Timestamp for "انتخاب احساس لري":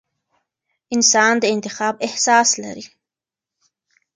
1.55-2.85